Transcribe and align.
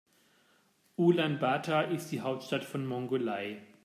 Ulaanbaatar 0.97 1.91
ist 1.91 2.11
die 2.11 2.21
Hauptstadt 2.21 2.65
von 2.65 2.87
Mongolei. 2.87 3.61